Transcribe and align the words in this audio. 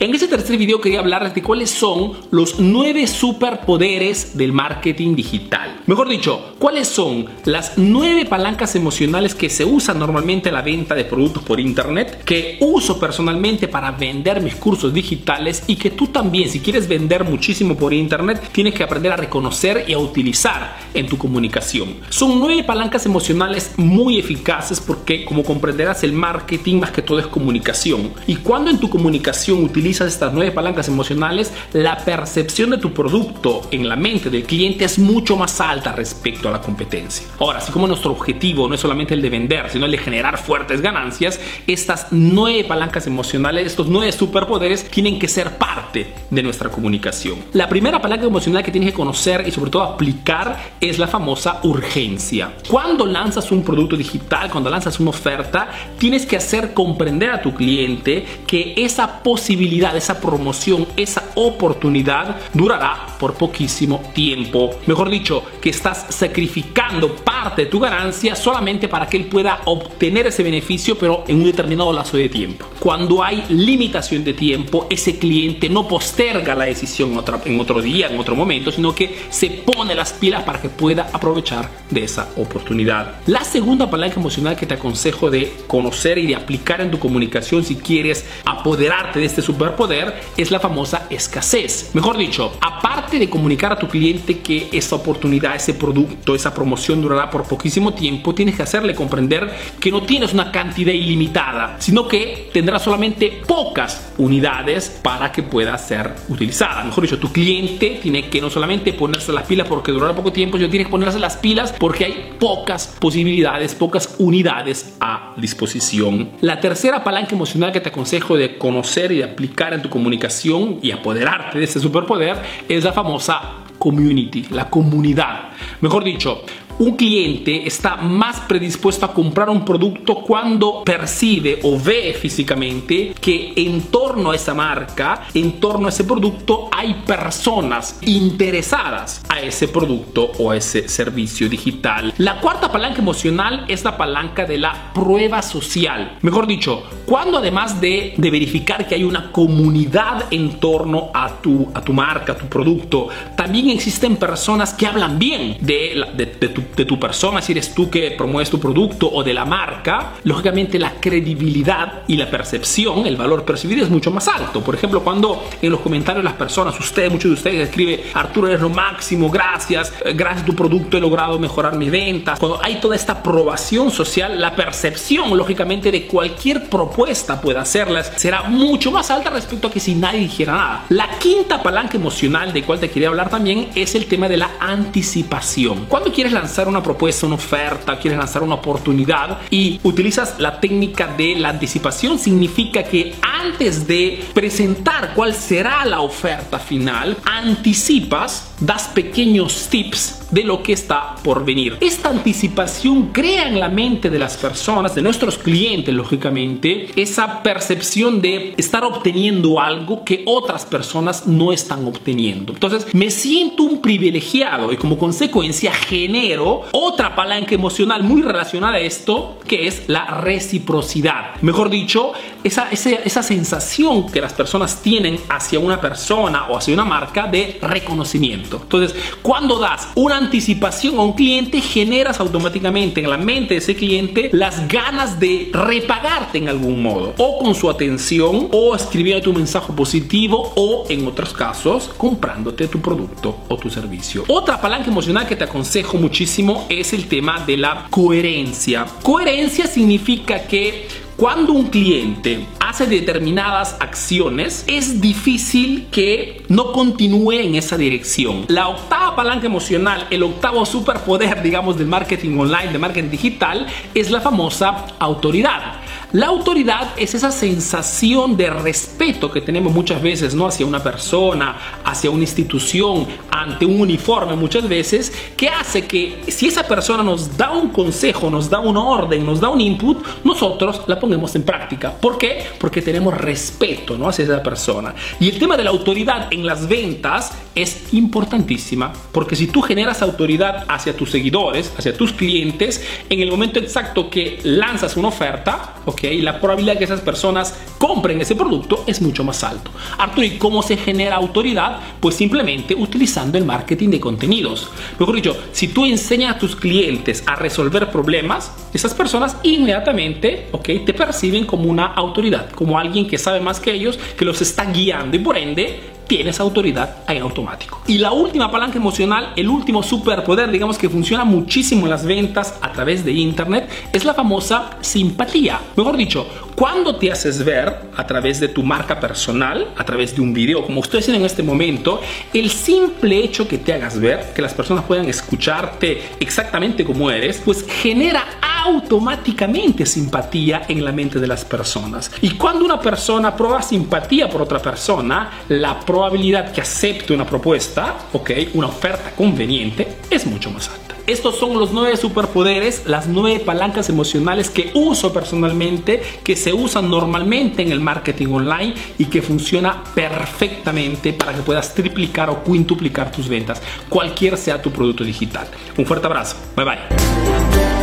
En 0.00 0.14
este 0.14 0.28
tercer 0.28 0.56
video 0.56 0.80
quería 0.80 1.00
hablarles 1.00 1.34
de 1.34 1.42
cuáles 1.42 1.70
son 1.70 2.12
los 2.30 2.60
nueve 2.60 3.08
superpoderes 3.08 4.38
del 4.38 4.52
marketing 4.52 5.16
digital. 5.16 5.80
Mejor 5.86 6.08
dicho, 6.08 6.54
cuáles 6.60 6.86
son 6.86 7.26
las 7.44 7.72
nueve 7.78 8.24
palancas 8.24 8.76
emocionales 8.76 9.34
que 9.34 9.50
se 9.50 9.64
usan 9.64 9.98
normalmente 9.98 10.50
en 10.50 10.54
la 10.54 10.62
venta 10.62 10.94
de 10.94 11.04
productos 11.04 11.42
por 11.42 11.58
internet, 11.58 12.22
que 12.24 12.58
uso 12.60 13.00
personalmente 13.00 13.66
para 13.66 13.90
vender 13.90 14.40
mis 14.40 14.54
cursos 14.54 14.94
digitales 14.94 15.64
y 15.66 15.74
que 15.74 15.90
tú 15.90 16.06
también, 16.06 16.48
si 16.48 16.60
quieres 16.60 16.86
vender 16.86 17.24
muchísimo 17.24 17.76
por 17.76 17.92
internet, 17.92 18.50
tienes 18.52 18.74
que 18.74 18.84
aprender 18.84 19.10
a 19.10 19.16
reconocer 19.16 19.84
y 19.88 19.94
a 19.94 19.98
utilizar 19.98 20.76
en 20.94 21.08
tu 21.08 21.18
comunicación. 21.18 21.96
Son 22.08 22.38
nueve 22.38 22.62
palancas 22.62 23.04
emocionales 23.04 23.72
muy 23.76 24.20
eficaces 24.20 24.78
porque, 24.78 25.24
como 25.24 25.42
comprenderás, 25.42 26.04
el 26.04 26.12
marketing 26.12 26.76
más 26.76 26.92
que 26.92 27.02
todo 27.02 27.18
es 27.18 27.26
comunicación. 27.26 28.12
Y 28.28 28.36
cuando 28.36 28.70
en 28.70 28.78
tu 28.78 28.88
comunicación 28.88 29.64
utilizas 29.64 29.87
utilizas 29.88 30.12
estas 30.12 30.34
nueve 30.34 30.50
palancas 30.52 30.86
emocionales, 30.88 31.50
la 31.72 31.96
percepción 31.96 32.68
de 32.68 32.76
tu 32.76 32.92
producto 32.92 33.62
en 33.70 33.88
la 33.88 33.96
mente 33.96 34.28
del 34.28 34.42
cliente 34.42 34.84
es 34.84 34.98
mucho 34.98 35.34
más 35.34 35.62
alta 35.62 35.92
respecto 35.92 36.46
a 36.46 36.52
la 36.52 36.60
competencia. 36.60 37.26
Ahora, 37.38 37.60
así 37.60 37.72
como 37.72 37.86
nuestro 37.86 38.12
objetivo 38.12 38.68
no 38.68 38.74
es 38.74 38.80
solamente 38.82 39.14
el 39.14 39.22
de 39.22 39.30
vender, 39.30 39.70
sino 39.70 39.86
el 39.86 39.92
de 39.92 39.96
generar 39.96 40.36
fuertes 40.36 40.82
ganancias, 40.82 41.40
estas 41.66 42.08
nueve 42.10 42.64
palancas 42.64 43.06
emocionales, 43.06 43.64
estos 43.64 43.86
nueve 43.86 44.12
superpoderes, 44.12 44.90
tienen 44.90 45.18
que 45.18 45.26
ser 45.26 45.56
parte 45.56 46.12
de 46.28 46.42
nuestra 46.42 46.68
comunicación. 46.68 47.38
La 47.54 47.66
primera 47.66 48.02
palanca 48.02 48.26
emocional 48.26 48.62
que 48.62 48.70
tienes 48.70 48.90
que 48.90 48.96
conocer 48.96 49.48
y 49.48 49.52
sobre 49.52 49.70
todo 49.70 49.84
aplicar 49.84 50.74
es 50.82 50.98
la 50.98 51.06
famosa 51.06 51.60
urgencia. 51.62 52.52
Cuando 52.68 53.06
lanzas 53.06 53.50
un 53.52 53.62
producto 53.62 53.96
digital, 53.96 54.50
cuando 54.50 54.68
lanzas 54.68 55.00
una 55.00 55.10
oferta, 55.10 55.70
tienes 55.96 56.26
que 56.26 56.36
hacer 56.36 56.74
comprender 56.74 57.30
a 57.30 57.40
tu 57.40 57.54
cliente 57.54 58.26
que 58.46 58.74
esa 58.76 59.22
posibilidad 59.22 59.77
esa 59.78 60.20
promoción, 60.20 60.86
esa 60.96 61.30
oportunidad 61.34 62.36
durará 62.52 63.06
por 63.18 63.34
poquísimo 63.34 64.02
tiempo. 64.14 64.70
Mejor 64.86 65.10
dicho, 65.10 65.42
que 65.60 65.70
estás 65.70 66.06
sacrificando 66.10 67.14
parte 67.16 67.62
de 67.62 67.70
tu 67.70 67.80
ganancia 67.80 68.34
solamente 68.34 68.88
para 68.88 69.06
que 69.06 69.16
él 69.16 69.26
pueda 69.26 69.60
obtener 69.64 70.26
ese 70.26 70.42
beneficio, 70.42 70.96
pero 70.98 71.24
en 71.28 71.36
un 71.36 71.44
determinado 71.44 71.92
lazo 71.92 72.16
de 72.16 72.28
tiempo. 72.28 72.66
Cuando 72.78 73.22
hay 73.22 73.44
limitación 73.48 74.24
de 74.24 74.34
tiempo, 74.34 74.86
ese 74.90 75.18
cliente 75.18 75.68
no 75.68 75.86
posterga 75.86 76.54
la 76.54 76.64
decisión 76.64 77.12
en 77.44 77.60
otro 77.60 77.80
día, 77.80 78.08
en 78.08 78.18
otro 78.18 78.34
momento, 78.34 78.70
sino 78.70 78.94
que 78.94 79.26
se 79.30 79.48
pone 79.50 79.94
las 79.94 80.12
pilas 80.12 80.42
para 80.44 80.60
que 80.60 80.68
pueda 80.68 81.08
aprovechar 81.12 81.68
de 81.90 82.04
esa 82.04 82.28
oportunidad. 82.36 83.16
La 83.26 83.44
segunda 83.44 83.90
palanca 83.90 84.20
emocional 84.20 84.56
que 84.56 84.66
te 84.66 84.74
aconsejo 84.74 85.30
de 85.30 85.52
conocer 85.66 86.18
y 86.18 86.26
de 86.26 86.36
aplicar 86.36 86.80
en 86.80 86.90
tu 86.90 86.98
comunicación 86.98 87.64
si 87.64 87.76
quieres 87.76 88.26
apoderarte 88.44 89.20
de 89.20 89.26
este 89.26 89.42
super 89.42 89.67
poder 89.76 90.20
es 90.36 90.50
la 90.50 90.60
famosa 90.60 91.06
escasez. 91.10 91.90
Mejor 91.94 92.16
dicho, 92.16 92.52
aparte 92.60 92.97
de 93.16 93.30
comunicar 93.30 93.72
a 93.72 93.78
tu 93.78 93.88
cliente 93.88 94.40
que 94.40 94.68
esa 94.72 94.96
oportunidad, 94.96 95.56
ese 95.56 95.74
producto, 95.74 96.34
esa 96.34 96.52
promoción 96.52 97.00
durará 97.00 97.30
por 97.30 97.44
poquísimo 97.44 97.94
tiempo, 97.94 98.34
tienes 98.34 98.56
que 98.56 98.62
hacerle 98.62 98.94
comprender 98.94 99.50
que 99.80 99.90
no 99.90 100.02
tienes 100.02 100.34
una 100.34 100.52
cantidad 100.52 100.92
ilimitada, 100.92 101.76
sino 101.78 102.06
que 102.06 102.50
tendrás 102.52 102.82
solamente 102.82 103.40
pocas 103.46 104.12
unidades 104.18 105.00
para 105.02 105.32
que 105.32 105.42
pueda 105.42 105.78
ser 105.78 106.12
utilizada. 106.28 106.84
Mejor 106.84 107.04
dicho, 107.04 107.18
tu 107.18 107.32
cliente 107.32 108.00
tiene 108.02 108.28
que 108.28 108.40
no 108.40 108.50
solamente 108.50 108.92
ponerse 108.92 109.32
las 109.32 109.46
pilas 109.46 109.66
porque 109.66 109.92
durará 109.92 110.14
poco 110.14 110.32
tiempo, 110.32 110.58
sino 110.58 110.68
tiene 110.68 110.84
que 110.84 110.90
ponerse 110.90 111.18
las 111.18 111.36
pilas 111.36 111.72
porque 111.78 112.04
hay 112.04 112.30
pocas 112.38 112.96
posibilidades, 112.98 113.74
pocas 113.74 114.16
unidades 114.18 114.96
a 115.00 115.34
disposición. 115.36 116.30
La 116.40 116.60
tercera 116.60 117.04
palanca 117.04 117.34
emocional 117.34 117.72
que 117.72 117.80
te 117.80 117.88
aconsejo 117.88 118.36
de 118.36 118.58
conocer 118.58 119.12
y 119.12 119.18
de 119.18 119.24
aplicar 119.24 119.72
en 119.72 119.82
tu 119.82 119.88
comunicación 119.88 120.78
y 120.82 120.90
apoderarte 120.90 121.58
de 121.58 121.64
ese 121.64 121.80
superpoder 121.80 122.36
es 122.68 122.84
la 122.84 122.92
famosa 122.98 123.40
community, 123.78 124.46
la 124.50 124.68
comunidad. 124.68 125.50
Mejor 125.82 126.02
dicho, 126.02 126.42
un 126.78 126.96
cliente 126.96 127.66
está 127.66 127.96
más 127.96 128.40
predispuesto 128.40 129.04
a 129.04 129.12
comprar 129.12 129.50
un 129.50 129.64
producto 129.64 130.16
cuando 130.16 130.84
percibe 130.84 131.58
o 131.62 131.78
ve 131.78 132.16
físicamente 132.18 133.14
que 133.20 133.52
en 133.56 133.82
torno 133.82 134.30
a 134.30 134.36
esa 134.36 134.54
marca, 134.54 135.26
en 135.34 135.60
torno 135.60 135.86
a 135.86 135.90
ese 135.90 136.04
producto, 136.04 136.68
hay 136.70 136.94
personas 137.06 137.98
interesadas 138.02 139.22
a 139.28 139.40
ese 139.40 139.68
producto 139.68 140.30
o 140.38 140.52
ese 140.52 140.88
servicio 140.88 141.48
digital. 141.48 142.14
La 142.18 142.40
cuarta 142.40 142.70
palanca 142.70 143.00
emocional 143.00 143.64
es 143.68 143.82
la 143.84 143.96
palanca 143.96 144.44
de 144.44 144.58
la 144.58 144.92
prueba 144.94 145.42
social. 145.42 146.18
Mejor 146.22 146.46
dicho, 146.46 146.84
cuando 147.06 147.38
además 147.38 147.80
de, 147.80 148.14
de 148.16 148.30
verificar 148.30 148.86
que 148.86 148.94
hay 148.94 149.04
una 149.04 149.32
comunidad 149.32 150.26
en 150.30 150.60
torno 150.60 151.10
a 151.12 151.40
tu, 151.40 151.68
a 151.74 151.80
tu 151.80 151.92
marca, 151.92 152.32
a 152.32 152.38
tu 152.38 152.46
producto, 152.46 153.08
también 153.36 153.70
existen 153.70 154.16
personas 154.16 154.74
que 154.74 154.86
hablan 154.86 155.18
bien 155.18 155.56
de, 155.60 156.04
de, 156.14 156.26
de 156.26 156.48
tu 156.48 156.67
de 156.76 156.84
tu 156.84 156.98
persona, 156.98 157.42
si 157.42 157.52
eres 157.52 157.74
tú 157.74 157.90
que 157.90 158.12
promueves 158.12 158.50
tu 158.50 158.60
producto 158.60 159.10
o 159.10 159.22
de 159.22 159.34
la 159.34 159.44
marca, 159.44 160.14
lógicamente 160.24 160.78
la 160.78 160.92
credibilidad 161.00 162.02
y 162.06 162.16
la 162.16 162.30
percepción, 162.30 163.06
el 163.06 163.16
valor 163.16 163.44
percibido 163.44 163.84
es 163.84 163.90
mucho 163.90 164.10
más 164.10 164.28
alto. 164.28 164.62
Por 164.62 164.74
ejemplo, 164.74 165.02
cuando 165.02 165.44
en 165.60 165.70
los 165.70 165.80
comentarios 165.80 166.24
las 166.24 166.34
personas, 166.34 166.78
ustedes, 166.78 167.10
muchos 167.10 167.30
de 167.30 167.34
ustedes 167.34 167.68
escribe 167.68 168.04
Arturo 168.14 168.48
eres 168.48 168.60
lo 168.60 168.68
máximo, 168.68 169.30
gracias, 169.30 169.92
eh, 170.04 170.12
gracias 170.14 170.42
a 170.42 170.46
tu 170.46 170.54
producto 170.54 170.96
he 170.96 171.00
logrado 171.00 171.38
mejorar 171.38 171.76
mis 171.76 171.90
ventas. 171.90 172.38
Cuando 172.38 172.60
hay 172.62 172.76
toda 172.76 172.96
esta 172.96 173.14
aprobación 173.14 173.90
social, 173.90 174.40
la 174.40 174.54
percepción, 174.54 175.36
lógicamente, 175.36 175.90
de 175.90 176.06
cualquier 176.06 176.68
propuesta 176.68 177.40
pueda 177.40 177.62
hacerlas 177.62 178.12
será 178.16 178.44
mucho 178.44 178.90
más 178.90 179.10
alta 179.10 179.30
respecto 179.30 179.68
a 179.68 179.70
que 179.70 179.80
si 179.80 179.94
nadie 179.94 180.20
dijera 180.20 180.52
nada. 180.52 180.84
La 180.88 181.18
quinta 181.18 181.62
palanca 181.62 181.96
emocional 181.96 182.52
de 182.52 182.62
cual 182.62 182.80
te 182.80 182.90
quería 182.90 183.08
hablar 183.08 183.30
también 183.30 183.68
es 183.74 183.94
el 183.94 184.06
tema 184.06 184.28
de 184.28 184.36
la 184.36 184.50
anticipación. 184.60 185.86
Cuando 185.86 186.12
quieres 186.12 186.32
lanzar 186.32 186.57
una 186.66 186.82
propuesta, 186.82 187.26
una 187.26 187.36
oferta, 187.36 187.98
quieres 187.98 188.18
lanzar 188.18 188.42
una 188.42 188.56
oportunidad 188.56 189.38
y 189.50 189.78
utilizas 189.84 190.34
la 190.38 190.58
técnica 190.58 191.06
de 191.06 191.36
la 191.36 191.50
anticipación, 191.50 192.18
significa 192.18 192.82
que 192.82 193.14
antes 193.22 193.86
de 193.86 194.24
presentar 194.34 195.12
cuál 195.14 195.34
será 195.34 195.84
la 195.84 196.00
oferta 196.00 196.58
final, 196.58 197.16
anticipas, 197.24 198.54
das 198.60 198.88
pequeños 198.88 199.68
tips 199.68 200.18
de 200.30 200.44
lo 200.44 200.62
que 200.62 200.72
está 200.72 201.14
por 201.22 201.44
venir. 201.44 201.76
Esta 201.80 202.10
anticipación 202.10 203.10
crea 203.12 203.48
en 203.48 203.60
la 203.60 203.68
mente 203.68 204.10
de 204.10 204.18
las 204.18 204.36
personas, 204.36 204.94
de 204.94 205.02
nuestros 205.02 205.38
clientes, 205.38 205.94
lógicamente, 205.94 206.90
esa 206.96 207.42
percepción 207.42 208.20
de 208.20 208.54
estar 208.56 208.84
obteniendo 208.84 209.60
algo 209.60 210.04
que 210.04 210.22
otras 210.26 210.66
personas 210.66 211.26
no 211.26 211.52
están 211.52 211.86
obteniendo. 211.86 212.52
Entonces, 212.52 212.92
me 212.94 213.10
siento 213.10 213.62
un 213.62 213.80
privilegiado 213.80 214.72
y 214.72 214.76
como 214.76 214.98
consecuencia 214.98 215.72
genero 215.72 216.47
otra 216.72 217.14
palanca 217.14 217.54
emocional 217.54 218.02
muy 218.02 218.22
relacionada 218.22 218.76
a 218.76 218.80
esto, 218.80 219.38
que 219.46 219.66
es 219.66 219.88
la 219.88 220.04
reciprocidad. 220.06 221.40
Mejor 221.42 221.70
dicho, 221.70 222.12
esa, 222.44 222.70
esa, 222.70 222.90
esa 222.90 223.22
sensación 223.22 224.10
que 224.10 224.20
las 224.20 224.32
personas 224.32 224.82
tienen 224.82 225.18
hacia 225.28 225.58
una 225.58 225.80
persona 225.80 226.46
o 226.48 226.56
hacia 226.56 226.74
una 226.74 226.84
marca 226.84 227.26
de 227.26 227.58
reconocimiento. 227.60 228.60
Entonces, 228.62 228.94
cuando 229.22 229.58
das 229.58 229.88
una 229.94 230.16
anticipación 230.16 230.98
a 230.98 231.02
un 231.02 231.12
cliente, 231.12 231.60
generas 231.60 232.20
automáticamente 232.20 233.00
en 233.00 233.10
la 233.10 233.16
mente 233.16 233.54
de 233.54 233.58
ese 233.58 233.74
cliente 233.74 234.30
las 234.32 234.68
ganas 234.68 235.18
de 235.18 235.50
repagarte 235.52 236.38
en 236.38 236.48
algún 236.48 236.82
modo, 236.82 237.14
o 237.18 237.38
con 237.38 237.54
su 237.54 237.68
atención, 237.70 238.48
o 238.52 238.74
escribiendo 238.74 239.22
tu 239.22 239.32
mensaje 239.32 239.72
positivo, 239.72 240.52
o 240.56 240.84
en 240.88 241.06
otros 241.06 241.32
casos, 241.32 241.90
comprándote 241.96 242.68
tu 242.68 242.80
producto 242.80 243.36
o 243.48 243.56
tu 243.56 243.70
servicio. 243.70 244.24
Otra 244.28 244.60
palanca 244.60 244.90
emocional 244.90 245.26
que 245.26 245.36
te 245.36 245.44
aconsejo 245.44 245.96
muchísimo 245.96 246.27
es 246.68 246.92
el 246.92 247.08
tema 247.08 247.42
de 247.46 247.56
la 247.56 247.86
coherencia. 247.90 248.84
Coherencia 249.02 249.66
significa 249.66 250.42
que 250.46 250.86
cuando 251.16 251.54
un 251.54 251.68
cliente 251.68 252.46
hace 252.60 252.86
determinadas 252.86 253.76
acciones, 253.80 254.64
es 254.68 255.00
difícil 255.00 255.86
que 255.90 256.44
no 256.48 256.72
continúe 256.72 257.32
en 257.32 257.54
esa 257.54 257.78
dirección. 257.78 258.44
La 258.48 258.68
octava 258.68 259.16
palanca 259.16 259.46
emocional, 259.46 260.06
el 260.10 260.22
octavo 260.22 260.66
superpoder, 260.66 261.42
digamos, 261.42 261.78
del 261.78 261.86
marketing 261.88 262.38
online, 262.38 262.72
de 262.72 262.78
marketing 262.78 263.10
digital, 263.10 263.66
es 263.94 264.10
la 264.10 264.20
famosa 264.20 264.84
autoridad. 264.98 265.80
La 266.12 266.28
autoridad 266.28 266.94
es 266.96 267.14
esa 267.14 267.30
sensación 267.30 268.34
de 268.34 268.48
respeto 268.48 269.30
que 269.30 269.42
tenemos 269.42 269.74
muchas 269.74 270.00
veces, 270.00 270.34
¿no? 270.34 270.46
Hacia 270.46 270.64
una 270.64 270.82
persona, 270.82 271.54
hacia 271.84 272.08
una 272.08 272.22
institución, 272.22 273.06
ante 273.30 273.66
un 273.66 273.78
uniforme 273.78 274.34
muchas 274.34 274.66
veces, 274.66 275.12
que 275.36 275.50
hace 275.50 275.86
que 275.86 276.22
si 276.28 276.46
esa 276.48 276.66
persona 276.66 277.02
nos 277.02 277.36
da 277.36 277.50
un 277.50 277.68
consejo, 277.68 278.30
nos 278.30 278.48
da 278.48 278.58
una 278.58 278.82
orden, 278.82 279.26
nos 279.26 279.38
da 279.38 279.50
un 279.50 279.60
input, 279.60 280.02
nosotros 280.24 280.80
la 280.86 280.98
pongamos 280.98 281.34
en 281.34 281.42
práctica. 281.42 281.92
¿Por 281.92 282.16
qué? 282.16 282.42
Porque 282.58 282.80
tenemos 282.80 283.12
respeto, 283.14 283.98
¿no? 283.98 284.08
Hacia 284.08 284.24
esa 284.24 284.42
persona. 284.42 284.94
Y 285.20 285.28
el 285.28 285.38
tema 285.38 285.58
de 285.58 285.64
la 285.64 285.70
autoridad 285.70 286.28
en 286.32 286.46
las 286.46 286.66
ventas 286.66 287.32
es 287.54 287.92
importantísima, 287.92 288.94
porque 289.12 289.36
si 289.36 289.48
tú 289.48 289.60
generas 289.60 290.00
autoridad 290.00 290.64
hacia 290.68 290.96
tus 290.96 291.10
seguidores, 291.10 291.70
hacia 291.76 291.94
tus 291.94 292.14
clientes, 292.14 292.82
en 293.10 293.20
el 293.20 293.30
momento 293.30 293.58
exacto 293.58 294.08
que 294.08 294.40
lanzas 294.42 294.96
una 294.96 295.08
oferta, 295.08 295.74
¿ok? 295.84 295.97
¿Ok? 295.98 296.22
La 296.22 296.40
probabilidad 296.40 296.74
de 296.74 296.78
que 296.78 296.84
esas 296.84 297.00
personas 297.00 297.54
compren 297.78 298.20
ese 298.20 298.34
producto 298.34 298.84
es 298.86 299.00
mucho 299.00 299.24
más 299.24 299.42
alto. 299.44 299.70
Arturo, 299.96 300.26
¿y 300.26 300.38
cómo 300.38 300.62
se 300.62 300.76
genera 300.76 301.16
autoridad? 301.16 301.78
Pues 302.00 302.16
simplemente 302.16 302.74
utilizando 302.74 303.38
el 303.38 303.44
marketing 303.44 303.88
de 303.90 304.00
contenidos. 304.00 304.68
Mejor 304.98 305.14
dicho, 305.14 305.36
si 305.52 305.68
tú 305.68 305.86
enseñas 305.86 306.36
a 306.36 306.38
tus 306.38 306.56
clientes 306.56 307.22
a 307.26 307.36
resolver 307.36 307.90
problemas, 307.90 308.52
esas 308.74 308.94
personas 308.94 309.36
inmediatamente, 309.42 310.48
¿ok? 310.52 310.68
Te 310.84 310.94
perciben 310.94 311.46
como 311.46 311.70
una 311.70 311.86
autoridad, 311.86 312.50
como 312.50 312.78
alguien 312.78 313.06
que 313.06 313.18
sabe 313.18 313.40
más 313.40 313.60
que 313.60 313.72
ellos, 313.72 313.98
que 314.16 314.24
los 314.24 314.42
está 314.42 314.64
guiando 314.66 315.16
y 315.16 315.20
por 315.20 315.36
ende 315.36 315.98
tienes 316.08 316.40
autoridad 316.40 317.04
en 317.06 317.22
automático. 317.22 317.82
Y 317.86 317.98
la 317.98 318.12
última 318.12 318.50
palanca 318.50 318.78
emocional, 318.78 319.32
el 319.36 319.48
último 319.48 319.82
superpoder, 319.82 320.50
digamos 320.50 320.78
que 320.78 320.88
funciona 320.88 321.24
muchísimo 321.24 321.84
en 321.84 321.90
las 321.90 322.04
ventas 322.04 322.58
a 322.62 322.72
través 322.72 323.04
de 323.04 323.12
Internet, 323.12 323.68
es 323.92 324.04
la 324.04 324.14
famosa 324.14 324.78
simpatía. 324.80 325.60
Mejor 325.76 325.96
dicho, 325.96 326.26
cuando 326.58 326.96
te 326.96 327.12
haces 327.12 327.44
ver 327.44 327.72
a 327.96 328.04
través 328.04 328.40
de 328.40 328.48
tu 328.48 328.64
marca 328.64 328.98
personal, 328.98 329.68
a 329.76 329.84
través 329.84 330.16
de 330.16 330.20
un 330.20 330.34
video, 330.34 330.66
como 330.66 330.80
estoy 330.80 330.98
haciendo 330.98 331.20
en 331.20 331.26
este 331.26 331.44
momento, 331.44 332.00
el 332.34 332.50
simple 332.50 333.16
hecho 333.16 333.46
que 333.46 333.58
te 333.58 333.74
hagas 333.74 334.00
ver, 334.00 334.32
que 334.34 334.42
las 334.42 334.54
personas 334.54 334.84
puedan 334.84 335.08
escucharte 335.08 336.02
exactamente 336.18 336.84
como 336.84 337.12
eres, 337.12 337.40
pues 337.44 337.64
genera 337.64 338.24
automáticamente 338.64 339.86
simpatía 339.86 340.62
en 340.68 340.84
la 340.84 340.90
mente 340.90 341.20
de 341.20 341.28
las 341.28 341.44
personas. 341.44 342.10
Y 342.22 342.30
cuando 342.30 342.64
una 342.64 342.80
persona 342.80 343.36
prueba 343.36 343.62
simpatía 343.62 344.28
por 344.28 344.42
otra 344.42 344.58
persona, 344.58 345.30
la 345.50 345.78
probabilidad 345.78 346.50
que 346.50 346.60
acepte 346.60 347.14
una 347.14 347.24
propuesta, 347.24 347.94
ok, 348.12 348.30
una 348.54 348.66
oferta 348.66 349.12
conveniente, 349.12 349.98
es 350.10 350.26
mucho 350.26 350.50
más 350.50 350.68
alta. 350.68 350.87
Estos 351.08 351.38
son 351.38 351.58
los 351.58 351.72
nueve 351.72 351.96
superpoderes, 351.96 352.82
las 352.84 353.08
nueve 353.08 353.40
palancas 353.40 353.88
emocionales 353.88 354.50
que 354.50 354.70
uso 354.74 355.10
personalmente, 355.10 356.02
que 356.22 356.36
se 356.36 356.52
usan 356.52 356.90
normalmente 356.90 357.62
en 357.62 357.72
el 357.72 357.80
marketing 357.80 358.26
online 358.26 358.74
y 358.98 359.06
que 359.06 359.22
funciona 359.22 359.82
perfectamente 359.94 361.14
para 361.14 361.32
que 361.32 361.40
puedas 361.40 361.74
triplicar 361.74 362.28
o 362.28 362.44
quintuplicar 362.44 363.10
tus 363.10 363.26
ventas, 363.26 363.62
cualquier 363.88 364.36
sea 364.36 364.60
tu 364.60 364.70
producto 364.70 365.02
digital. 365.02 365.48
Un 365.78 365.86
fuerte 365.86 366.06
abrazo. 366.06 366.36
Bye 366.54 366.64
bye. 366.66 367.77